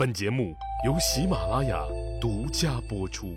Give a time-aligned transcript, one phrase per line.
[0.00, 0.56] 本节目
[0.86, 1.78] 由喜马拉雅
[2.22, 3.36] 独家播出。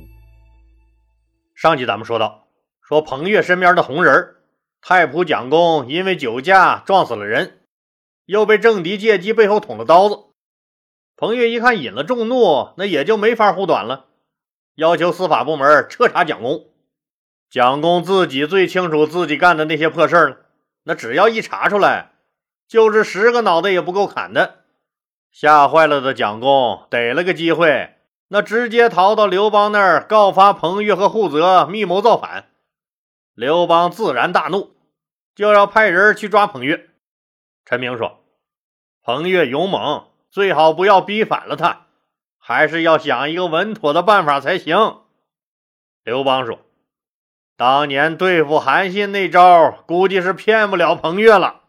[1.54, 2.48] 上集咱们说到，
[2.82, 4.36] 说彭越身边的红人
[4.82, 7.60] 太仆蒋公因为酒驾撞死了人，
[8.28, 10.20] 又被政敌借机背后捅了刀子。
[11.18, 14.06] 彭越一看引了众怒，那也就没法护短了，
[14.76, 16.68] 要求司法部门彻查蒋公。
[17.50, 20.38] 蒋公自己最清楚自己干的那些破事了，
[20.84, 22.14] 那只要一查出来，
[22.70, 24.63] 就是十个脑袋也不够砍的。
[25.34, 27.96] 吓坏了的蒋公逮了个机会，
[28.28, 32.52] 那直接逃到刘邦那儿告发彭越和护泽密谋造反。
[33.34, 34.76] 刘邦自然大怒，
[35.34, 36.88] 就要派人去抓彭越。
[37.66, 38.20] 陈明说
[39.02, 41.88] ：“彭越勇猛，最好不要逼反了他，
[42.38, 45.00] 还是要想一个稳妥的办法才行。”
[46.06, 46.60] 刘邦说
[47.58, 51.62] ：“当年对付韩信那招，估计是骗不了彭越了。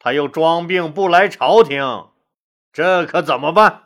[0.00, 2.08] 他又装病不来朝廷。”
[2.76, 3.84] 这可怎么办？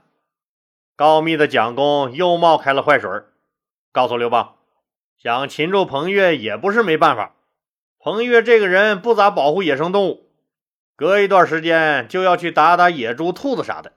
[0.97, 3.09] 告密的蒋公又冒开了坏水
[3.93, 4.57] 告诉刘邦，
[5.17, 7.37] 想擒住彭越也不是没办法。
[8.01, 10.29] 彭越这个人不咋保护野生动物，
[10.97, 13.93] 隔一段时间就要去打打野猪、兔子啥的。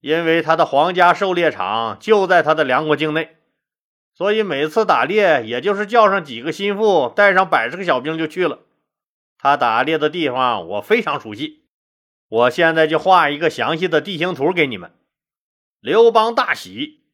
[0.00, 3.36] 因为他的皇家狩猎场就在他的梁国境内，
[4.14, 8.60] 所以每次打猎也就是叫上几个心腹，带上百十个小兵就去了。
[9.36, 11.63] 他打猎的地方我非常熟悉。
[12.34, 14.90] 我现在就画一个详细的地形图给你们。
[15.78, 17.04] 刘邦大喜，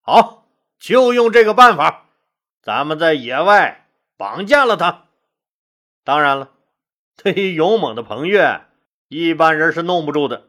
[0.00, 0.46] 好，
[0.78, 2.06] 就用这个办法，
[2.62, 5.08] 咱们在野外绑架了他。
[6.04, 6.52] 当然了，
[7.22, 8.62] 对于勇猛的彭越，
[9.08, 10.48] 一般人是弄不住的。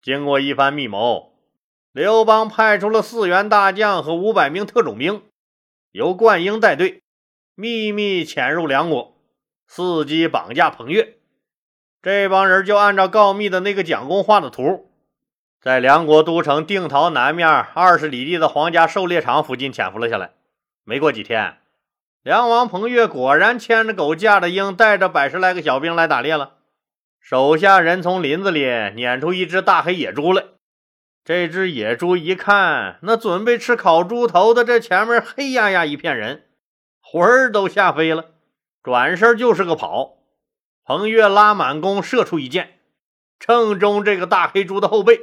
[0.00, 1.34] 经过一番密谋，
[1.92, 5.22] 刘邦派出了四员大将和五百名特种兵，
[5.90, 7.02] 由灌婴带队，
[7.54, 9.14] 秘密潜入梁国，
[9.68, 11.18] 伺机绑架彭越。
[12.02, 14.90] 这帮人就按照告密的那个蒋公画的图，
[15.60, 20.32] 在梁国都城定陶南面二十里地的皇家狩猎场附近潜伏了下来。
[20.82, 21.58] 没过几天，
[22.24, 26.54] 梁王彭越果然牵着狗架着鹰，带着百十来个小兵来打猎了。
[27.20, 28.64] 手下人从林子里
[28.96, 30.42] 撵出一只大黑野猪来。
[31.24, 36.46] 这只野猪一看，那准备吃烤猪头的这前面黑压压一片人，
[37.00, 38.30] 魂儿都吓飞了，
[38.82, 40.16] 转身就是个跑。
[40.84, 42.80] 彭越拉满弓，射出一箭，
[43.38, 45.20] 正中这个大黑猪的后背。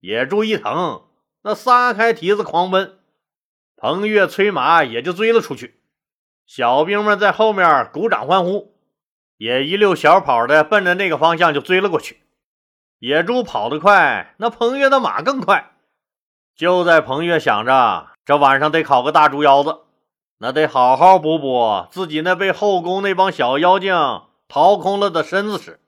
[0.00, 1.04] 野猪一疼，
[1.42, 2.98] 那撒开蹄子狂奔。
[3.76, 5.80] 彭越催马也就追了出去。
[6.46, 8.74] 小兵们在后面鼓掌欢呼，
[9.36, 12.22] 也一溜小跑的奔着那个方向就追了过去。
[12.98, 15.72] 野猪跑得快，那彭越的马更快。
[16.56, 19.80] 就在彭越想着这晚上得烤个大猪腰子，
[20.38, 23.94] 那得好好补补自己那被后宫那帮小妖精。
[24.50, 25.78] 掏空了的身子时，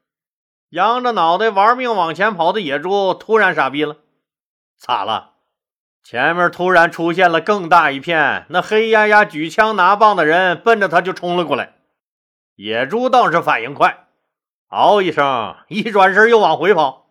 [0.69, 3.97] 仰着脑袋玩命往前跑的野猪突然傻逼了，
[4.79, 5.33] 咋了？
[6.05, 11.75] 前面突然出现了更大一片，那黑压压举枪拿棒的人奔着他就冲了过来。
[12.55, 14.07] 野猪倒是反应快，
[14.69, 17.09] 嗷一声，一转身又往回跑，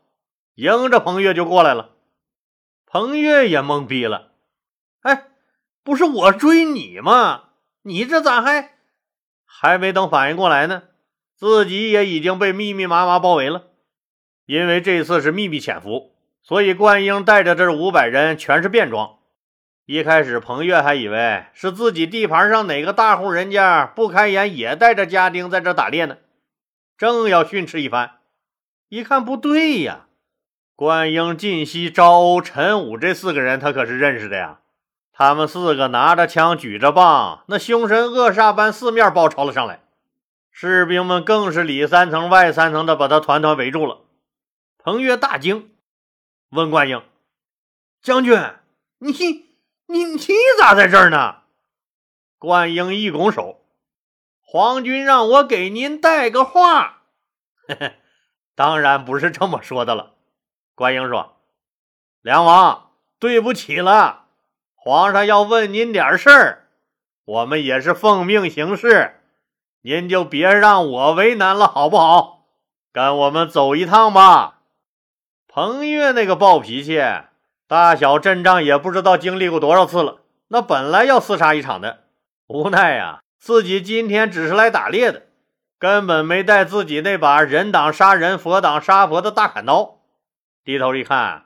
[0.56, 1.89] 迎着彭越就过来了。
[2.85, 4.31] 彭越也懵逼了，
[5.01, 5.28] 哎，
[5.83, 7.50] 不是我追你吗？
[7.81, 8.78] 你这咋还……
[9.45, 10.83] 还没等反应过来呢？
[11.41, 13.63] 自己也已经被密密麻麻包围了，
[14.46, 16.13] 因为这次是秘密潜伏，
[16.44, 19.18] 所以冠英带着这五百人全是便装。
[19.88, 26.18] 一开始，彭越还以为是自己地盘上哪个大户人家不开眼，也带着家丁在这打猎呢，
[26.96, 28.19] 正要训斥一番，
[28.90, 30.06] 一看不对呀，
[30.75, 34.59] 冠英、晋西、赵欧、陈武这四个人他可是认识的呀，
[35.12, 39.81] 他们四个拿着枪，举着棒，那凶神恶煞般四面包抄了上来。
[40.51, 44.01] 士兵们更是里三层外三层的把他团团围住了。
[44.78, 45.72] 彭越大惊，
[46.50, 47.01] 问冠英
[48.03, 48.38] ：“将军，
[49.00, 49.12] 你
[49.88, 50.17] 你你
[50.59, 51.38] 咋在这儿呢？”
[52.38, 53.63] 冠英一拱手
[54.41, 57.03] ：“皇军让我给您带个话。
[57.68, 57.95] ”“嘿嘿，
[58.53, 60.16] 当然不是这么说的了。”
[60.75, 61.38] 冠英说
[62.22, 64.25] ：“梁王，对不起了，
[64.75, 66.68] 皇上要问您点事儿，
[67.24, 69.18] 我们也是奉命行事。”
[69.83, 72.45] 您就别让我为难了，好不好？
[72.94, 74.60] 跟我们走一趟吧。
[75.48, 77.01] 彭越那个暴脾气，
[77.68, 80.19] 大小阵仗也不知道经历过多少次了。
[80.50, 82.04] 那本来要厮杀一场的，
[82.48, 85.24] 无奈呀，自己今天只是来打猎的，
[85.80, 90.01] 根本没带自己那把人挡杀人、佛挡杀佛的大砍刀。
[90.63, 91.45] 低头一看，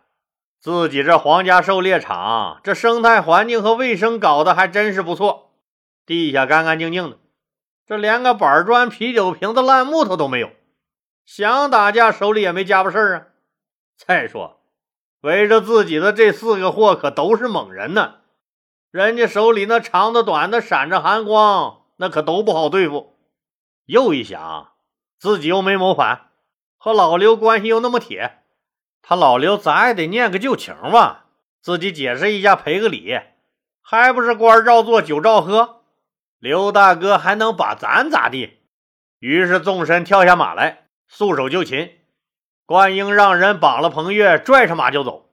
[0.59, 5.51] 自己这皇家狩猎场，这生态环境和卫生搞得还真是不错，
[6.05, 7.17] 地下干干净净的。
[7.87, 10.49] 这连个板砖、啤酒瓶子、烂木头都没有，
[11.23, 13.27] 想打架手里也没家伙事儿啊。
[13.95, 14.59] 再说，
[15.21, 18.15] 围着自己的这四个货可都是猛人呢，
[18.89, 23.15] 人家手里那长的、短的，闪着寒光，那可都不好对付。
[23.85, 24.71] 又一想，
[25.19, 26.31] 自己又没谋反，
[26.77, 28.39] 和老刘关系又那么铁，
[29.03, 31.25] 他老刘咋也得念个旧情吧？
[31.61, 33.19] 自己解释一下，赔个礼，
[33.79, 35.83] 还不是官照做，酒照喝？
[36.39, 38.59] 刘大哥还能把咱咋地？
[39.19, 41.91] 于是纵身跳下马来，束手就擒。
[42.65, 45.29] 关英让人绑了彭越，拽上马就走。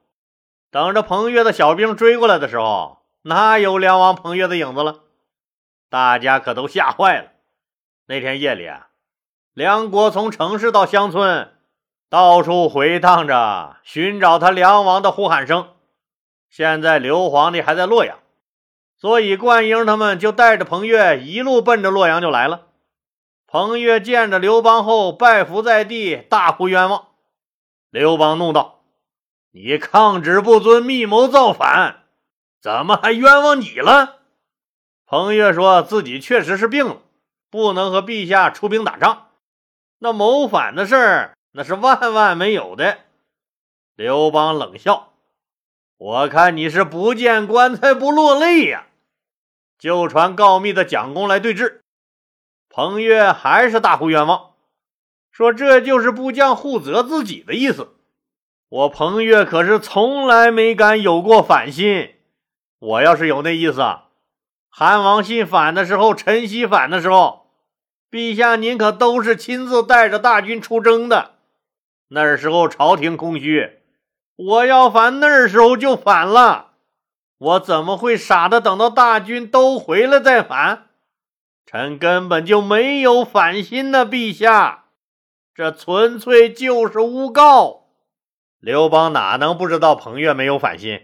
[0.70, 5.00] 等着彭越的小兵追过来的时候，哪有梁王彭越的影子了？
[5.90, 7.32] 大家可都吓坏了。
[8.06, 8.88] 那天夜里啊，
[9.52, 11.52] 梁国从城市到乡村，
[12.08, 15.74] 到处回荡着寻找他梁王的呼喊声。
[16.48, 18.18] 现在刘皇帝还在洛阳，
[19.02, 22.68] 所以冠英他们就带着彭越一路奔着洛阳就来了。
[23.48, 27.08] 彭越见着刘邦后，拜伏在地，大呼冤枉。
[27.90, 28.84] 刘邦怒道
[29.50, 32.04] ：“你抗旨不遵，密谋造反，
[32.60, 34.20] 怎么还冤枉你了？”
[35.04, 36.98] 彭越说自己确实是病了，
[37.50, 39.30] 不能和陛下出兵打仗。
[39.98, 42.98] 那谋反的事儿，那是万万没有的。
[43.96, 45.14] 刘邦冷笑
[45.98, 48.86] ：“我看你是不见棺材不落泪呀！”
[49.82, 51.82] 就传告密的蒋公来对质。
[52.68, 54.52] 彭越还是大呼冤枉。
[55.32, 57.96] 说这就是部将护责自己的意思。
[58.68, 62.14] 我彭越可是从来没敢有过反心。
[62.78, 64.04] 我要是有那意思啊，
[64.70, 67.48] 韩王信反的时候，陈豨反的时候，
[68.08, 71.32] 陛下您可都是亲自带着大军出征的。
[72.06, 73.80] 那时候朝廷空虚，
[74.36, 76.71] 我要反那时候就反了。
[77.42, 80.86] 我怎么会傻的等到大军都回来再反？
[81.66, 84.84] 臣根本就没有反心呢，陛下。
[85.52, 87.86] 这纯粹就是诬告，
[88.60, 91.00] 刘邦哪能不知道彭越没有反心，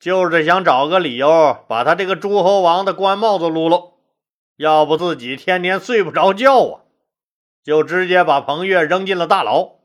[0.00, 3.92] 就是想找个理由把他这个诸侯王的官帽子撸喽。
[4.56, 6.80] 要不自己天天睡不着觉啊，
[7.62, 9.76] 就直接把彭越扔进了大牢，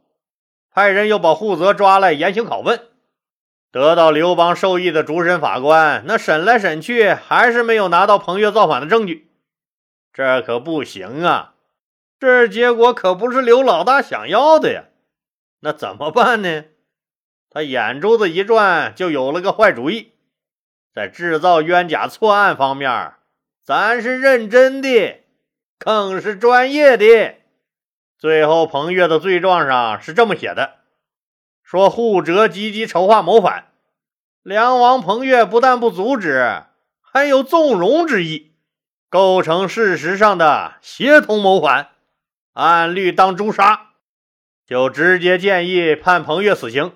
[0.74, 2.88] 派人又把护泽抓来严刑拷问。
[3.72, 9.32] 得到刘邦授意的主审法官，那审来审去，还是没有拿到彭越造反的证据，
[10.12, 11.54] 这可不行啊！
[12.20, 14.84] 这结果可不是刘老大想要的呀，
[15.62, 16.66] 那怎么办呢？
[17.50, 20.12] 他眼珠子一转，就有了个坏主意。
[20.94, 23.14] 在制造冤假错案方面，
[23.64, 25.22] 咱是认真的，
[25.80, 27.36] 更是专业的。
[28.18, 30.81] 最后，彭越的罪状上是这么写的：
[31.72, 33.72] 说护哲积极筹划谋反，
[34.44, 36.64] 梁王彭越不但不阻止，
[37.00, 38.52] 还有纵容之意，
[39.10, 41.92] 构成事实上的协同谋反。
[42.52, 43.92] 按律当诛杀，
[44.68, 46.92] 就直接建议判彭越死刑，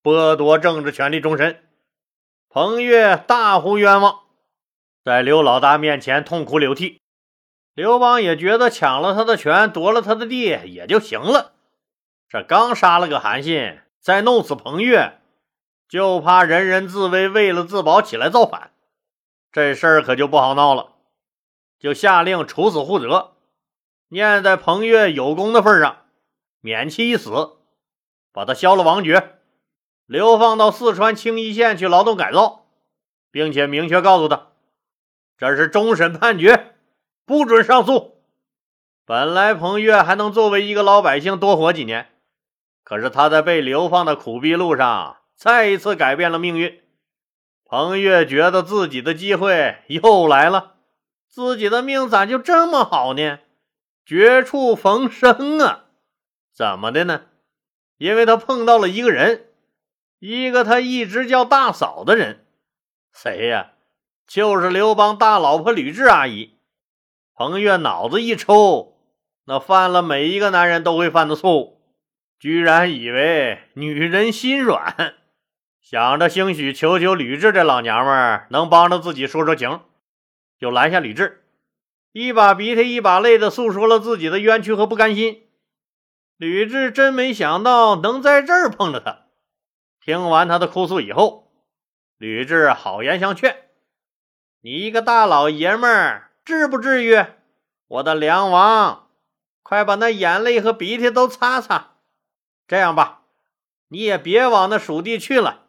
[0.00, 1.64] 剥夺政治权利终身。
[2.48, 4.20] 彭越大呼冤枉，
[5.04, 7.00] 在刘老大面前痛哭流涕。
[7.74, 11.50] 刘邦也觉得抢了他的权，夺了他的地也就行了。
[12.28, 15.20] 这刚杀了个韩信，再弄死彭越，
[15.88, 18.72] 就怕人人自危，为了自保起来造反，
[19.52, 20.94] 这事儿可就不好闹了。
[21.78, 23.32] 就下令处死护泽。
[24.08, 26.04] 念在彭越有功的份上，
[26.60, 27.58] 免其一死，
[28.32, 29.38] 把他削了王爵，
[30.06, 32.66] 流放到四川青衣县去劳动改造，
[33.30, 34.48] 并且明确告诉他，
[35.38, 36.74] 这是终审判决，
[37.24, 38.20] 不准上诉。
[39.04, 42.09] 本来彭越还能作为一个老百姓多活几年，
[42.90, 46.82] 可是他在被流放的苦逼路上，再一次改变了命运。
[47.64, 50.74] 彭越觉得自己的机会又来了，
[51.28, 53.38] 自己的命咋就这么好呢？
[54.04, 55.84] 绝处逢生啊！
[56.52, 57.26] 怎么的呢？
[57.96, 59.46] 因为他碰到了一个人，
[60.18, 62.44] 一个他一直叫大嫂的人。
[63.12, 63.70] 谁呀？
[64.26, 66.56] 就是刘邦大老婆吕雉阿姨。
[67.36, 68.96] 彭越脑子一抽，
[69.44, 71.79] 那犯了每一个男人都会犯的错误，
[72.40, 75.14] 居然以为女人心软，
[75.78, 79.80] 想着兴许求求吕雉这老娘们能帮着自己说说情，
[80.58, 81.34] 就拦下吕雉。
[82.12, 85.48] 一把鼻涕一把泪的诉说了自己的冤屈和不甘心。
[86.38, 89.26] 吕雉真没想到能在这儿碰着他。
[90.02, 91.52] 听完他的哭诉以后，
[92.16, 93.54] 吕雉好言相劝
[94.64, 97.22] ：“你一个大老爷们儿，至不至于。
[97.86, 99.10] 我的梁王，
[99.62, 101.89] 快把那眼泪和鼻涕都擦擦。
[102.70, 103.22] 这样吧，
[103.88, 105.62] 你也别往那蜀地去了，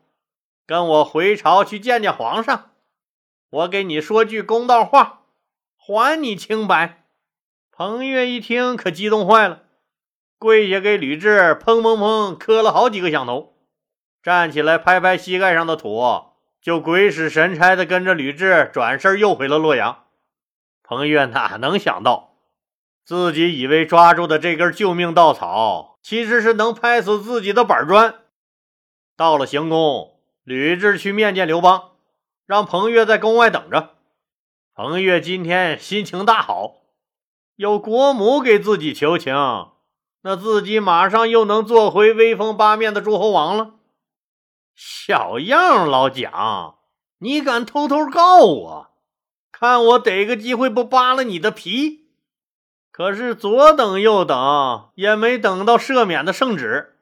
[0.67, 2.69] 跟我回朝去见见皇上。
[3.49, 5.23] 我给你说句公道话。”
[5.83, 7.05] 还你清白！
[7.71, 9.63] 彭越一听，可激动坏了，
[10.37, 13.55] 跪下给吕雉砰砰砰磕了好几个响头。
[14.21, 16.25] 站起来拍拍膝盖上的土，
[16.61, 20.03] 就鬼使神差的跟着吕雉转身又回了洛阳。
[20.83, 22.35] 彭越哪能想到，
[23.03, 28.15] 自己以为抓住的这根救命稻草，其实是能拍死自己的板砖。
[29.15, 31.91] 到了行宫，吕雉去面见刘邦，
[32.45, 33.95] 让彭越在宫外等着。
[34.73, 36.77] 彭越今天心情大好，
[37.55, 39.35] 有国母给自己求情，
[40.23, 43.75] 那自己马上又能做回威风八面的诸侯王了。
[44.73, 46.79] 小样，老蒋，
[47.19, 48.91] 你敢偷偷告我，
[49.51, 52.00] 看我逮个机会不扒了你的皮！
[53.01, 56.97] 可是左等右等，也没等到赦免的圣旨，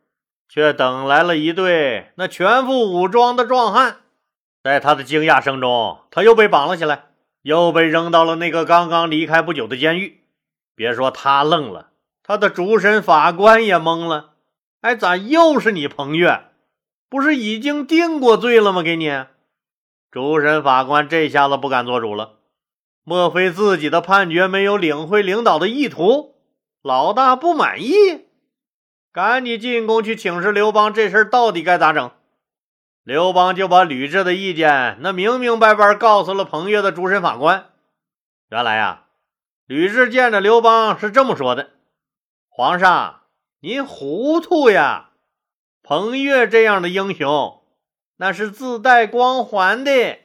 [0.47, 3.97] 却等来了一对那全副武装的壮汉。
[4.63, 7.07] 在他的惊讶声中，他又被绑了起来，
[7.41, 10.21] 又被扔到了那个刚刚离开不久的监狱。
[10.73, 11.89] 别说他愣了，
[12.23, 14.35] 他的主审法官也懵了。
[14.79, 16.45] 哎，咋又是你，彭越？
[17.09, 18.81] 不是已经定过罪了吗？
[18.81, 19.25] 给你，
[20.09, 22.35] 主审法官这下子不敢做主了。
[23.09, 26.35] 莫非自己的判决没有领会领导的意图？
[26.83, 28.27] 老大不满意，
[29.11, 32.11] 赶紧进宫去请示刘邦，这事到底该咋整？
[33.03, 37.71] 刘邦就把吕雉的意见那明明白白告诉了彭越的主审法官。
[38.49, 39.05] 原来呀，
[39.65, 41.71] 吕雉见着刘邦是这么说的
[42.47, 43.21] ：“皇上，
[43.61, 45.09] 您糊涂呀！”
[45.81, 47.63] 彭越这样的英雄，
[48.17, 50.19] 那是自带光环的。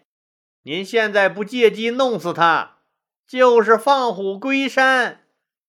[0.64, 2.72] 您现在不借机弄死他，
[3.26, 5.22] 就是放虎归山，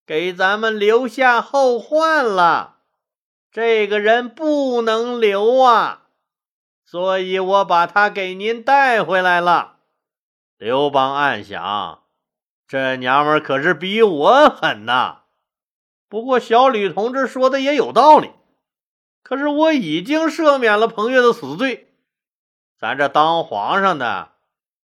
[0.05, 2.77] 给咱们留下后患了。
[3.51, 6.03] 这个人不能留啊，
[6.83, 9.77] 所以我把他给您带回来了。
[10.57, 12.03] 刘邦暗想：
[12.67, 15.21] 这娘们可是比我狠呐。
[16.07, 18.31] 不过小吕同志说的也有道理。
[19.24, 21.95] 可是我已经赦免了彭越的死罪，
[22.77, 24.33] 咱这当皇上的，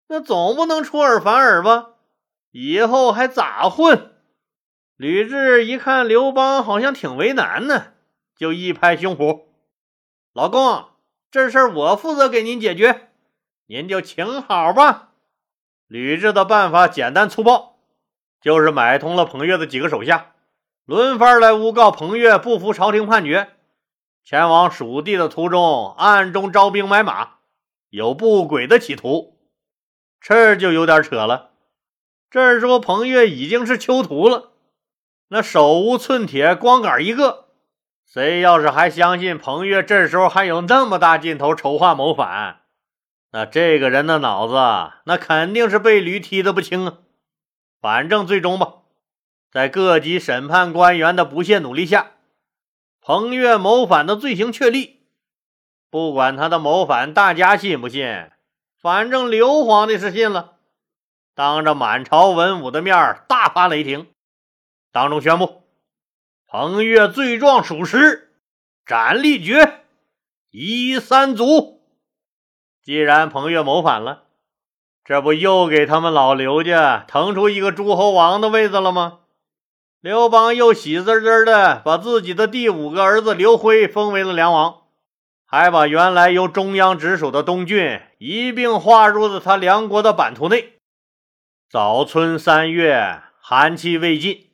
[0.08, 1.92] 那总不能出尔反尔吧？
[2.50, 4.12] 以后还咋混？
[4.97, 7.93] 吕雉一看刘邦好像挺为难呢，
[8.35, 9.43] 就一拍胸脯
[10.33, 10.87] ：“老公，
[11.31, 13.11] 这事儿我负责给您解决，
[13.67, 15.11] 您就请好吧。”
[15.87, 17.76] 吕雉的办法简单粗暴，
[18.41, 20.33] 就是买通了彭越的几个手下，
[20.87, 23.50] 轮番来诬告彭越不服朝廷判决。
[24.25, 27.35] 前往蜀地的途中，暗中招兵买马，
[27.91, 29.38] 有不轨的企图，
[30.21, 31.50] 这就有点扯了。
[32.30, 34.50] 这时候彭越已经是囚徒了，
[35.28, 37.47] 那手无寸铁，光杆一个。
[38.04, 42.61] 谁要是还相信彭越这时候还有那么大劲头筹划谋反，
[43.33, 44.54] 那这个人的脑子
[45.04, 46.99] 那肯定是被驴踢得不轻啊。
[47.80, 48.75] 反正最终吧，
[49.50, 52.12] 在各级审判官员的不懈努力下。
[53.00, 55.00] 彭越谋反的罪行确立，
[55.90, 58.30] 不管他的谋反大家信不信，
[58.80, 60.56] 反正刘皇帝是信了，
[61.37, 64.07] 当着满朝文武的面大发雷霆，
[64.90, 65.64] 当众宣布：
[66.47, 68.33] 彭越罪状属实，
[68.87, 69.85] 斩立决，
[70.50, 71.83] 一三族。
[72.83, 74.23] 既然彭越谋反了，
[75.05, 79.19] 这不又给他们老刘家腾出一个诸侯王的位子了吗？
[80.00, 84.85] 刘邦又喜滋滋的把自己的第五个儿子刘辉封为了梁王，
[85.45, 90.75] 还把原来由中央直属的东郡一并划入了他梁国的版图内。
[91.68, 94.50] 早春三月，寒气未尽，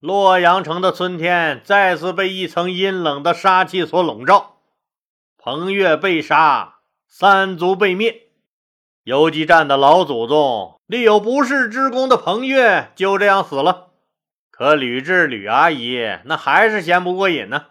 [0.00, 4.56] 洛阳城的春天再次被一层阴冷的杀气所笼罩。
[5.36, 6.76] 彭越被杀，
[7.06, 8.28] 三族被灭，
[9.02, 13.88] 游击战的老祖宗、立有不世之功的彭越就这样死了。
[14.50, 17.66] 可吕雉吕阿姨那还是嫌不过瘾呢，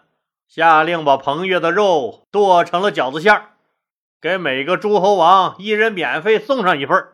[0.46, 3.54] 下令把彭越的肉剁成了饺子馅儿，
[4.20, 7.08] 给每个诸侯王一人免费送上一份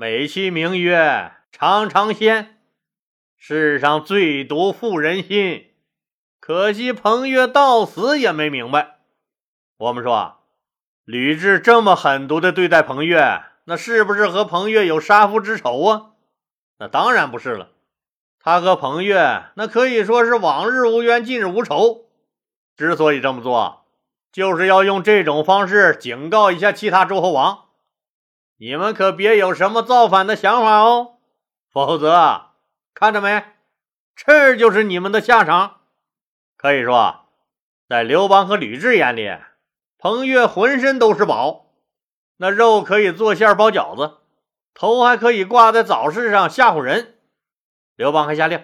[0.00, 2.58] 美其名曰“尝尝鲜”。
[3.36, 5.74] 世上最毒妇人心，
[6.40, 9.00] 可惜彭越到死也没明白。
[9.76, 10.38] 我们说，
[11.04, 16.12] 吕雉这么狠毒的对待彭越，那是不是和彭越有杀父之仇啊？
[16.78, 17.68] 那当然不是了。
[18.42, 22.06] 他和彭越那可以说是往日无冤，近日无仇。
[22.74, 23.84] 之所以这么做，
[24.32, 27.66] 就是要用这种方式警告一下其他诸侯王：
[28.62, 31.14] 你们可别有什么造反的想法哦，
[31.72, 32.50] 否则
[32.92, 33.42] 看着没，
[34.14, 35.80] 这就是你们的下场。
[36.58, 37.24] 可以说，
[37.88, 39.30] 在刘邦和吕雉眼里，
[39.96, 41.72] 彭越浑身都是宝，
[42.36, 44.18] 那肉可以做馅包饺子，
[44.74, 47.18] 头还可以挂在早市上吓唬人。
[47.96, 48.62] 刘邦还下令，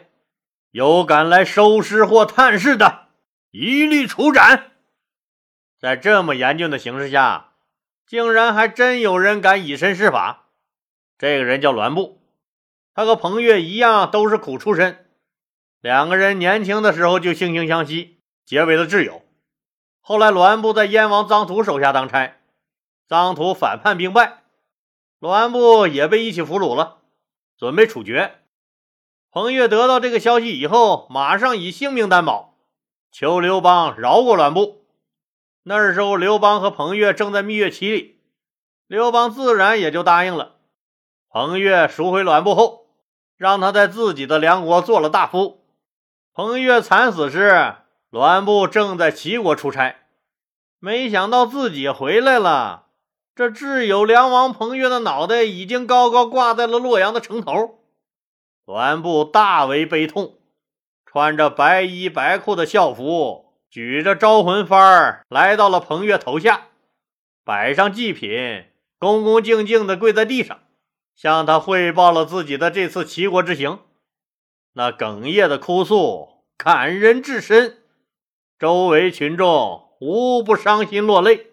[0.72, 3.06] 有敢来收尸或探视的，
[3.50, 4.72] 一律处斩。
[5.80, 7.54] 在这么严峻的形势下，
[8.06, 10.46] 竟然还真有人敢以身试法。
[11.18, 12.20] 这个人叫栾布，
[12.94, 15.06] 他和彭越一样，都是苦出身。
[15.80, 19.22] 两个人年轻的时候就惺惺相惜，结为了挚友。
[20.00, 22.36] 后来，栾布在燕王臧荼手下当差，
[23.08, 24.42] 臧荼反叛兵败，
[25.18, 26.98] 栾布也被一起俘虏了，
[27.58, 28.36] 准备处决。
[29.32, 32.54] 彭越得到这个消息以后，马上以性命担保，
[33.10, 34.85] 求刘邦饶过栾布。
[35.68, 38.20] 那时候，刘邦和彭越正在蜜月期里，
[38.86, 40.58] 刘邦自然也就答应了。
[41.28, 42.86] 彭越赎回栾布后，
[43.36, 45.64] 让他在自己的梁国做了大夫。
[46.32, 47.74] 彭越惨死时，
[48.10, 49.96] 栾布正在齐国出差，
[50.78, 52.84] 没想到自己回来了。
[53.34, 57.80] 这挚友梁王彭越的脑袋已经高高挂在了洛阳的城头，
[58.64, 60.38] 栾布大为悲痛，
[61.04, 66.68] 穿着白衣白裤的校服，举着招魂幡儿来到了彭越头下，
[67.44, 68.64] 摆上祭品，
[68.98, 70.60] 恭恭敬敬地跪在地上，
[71.14, 73.80] 向他汇报了自己的这次齐国之行。
[74.74, 77.78] 那哽咽的哭诉，感人至深。
[78.58, 81.48] 周围群众无不伤心落泪。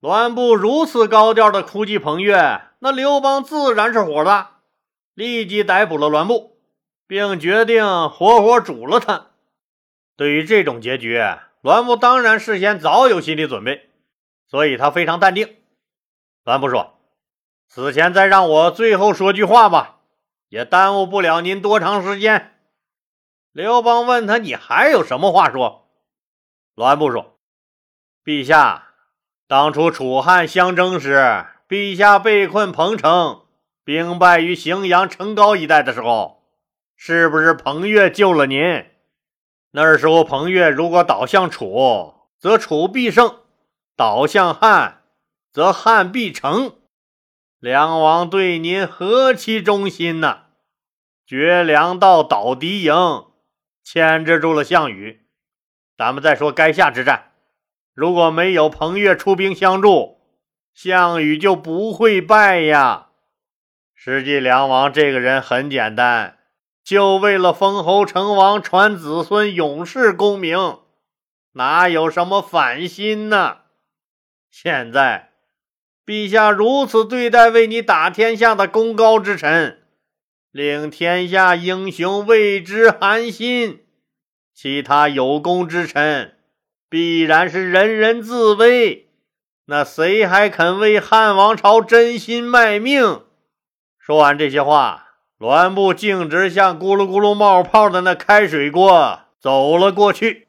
[0.00, 4.60] 栾布如此高调的哭泣彭越，那刘邦自然是火大，
[5.14, 6.56] 立即逮捕了栾布，
[7.06, 9.31] 并决定活活煮了他。
[10.16, 11.20] 对于这种结局，
[11.62, 13.90] 栾布当然事先早有心理准备，
[14.46, 15.56] 所以他非常淡定。
[16.44, 16.98] 栾布说
[17.68, 20.00] ：“死前再让我最后说句话吧，
[20.48, 22.58] 也耽误不了您多长时间。”
[23.52, 25.88] 刘邦问他：“你还有什么话说？”
[26.74, 27.38] 栾布说
[28.24, 28.88] ：“陛下，
[29.46, 33.42] 当初楚汉相争时，陛下被困彭城，
[33.84, 36.42] 兵败于荥阳城皋一带的时候，
[36.96, 38.86] 是不是彭越救了您？
[39.72, 43.40] 那时候彭越如果倒向楚，则楚必胜；
[43.96, 45.02] 倒向汉，
[45.50, 46.76] 则汉必成。
[47.58, 50.46] 梁王对您何其忠心呐！
[51.26, 52.92] 绝粮道，倒敌营，
[53.82, 55.20] 牵制住了项羽。”
[55.96, 57.32] 咱们再说垓下之战，
[57.94, 60.18] 如果没有彭越出兵相助，
[60.74, 63.08] 项羽就不会败呀。
[63.94, 66.38] 实际梁王这个人很简单，
[66.84, 70.78] 就为了封侯成王、传子孙、永世功名，
[71.52, 73.58] 哪有什么反心呢？
[74.50, 75.30] 现在
[76.04, 79.82] 陛下如此对待为你打天下的功高之臣，
[80.50, 83.86] 令天下英雄为之寒心。
[84.52, 86.36] 其他有功之臣，
[86.88, 89.08] 必然是人人自危，
[89.66, 93.24] 那谁还肯为汉王朝真心卖命？
[93.98, 95.11] 说完这些话，
[95.42, 100.46] 栾布径直向咕噜咕噜冒泡的那开水锅走了过去。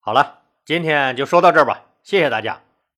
[0.00, 2.60] 好了，今天就说到这儿吧，谢谢大家。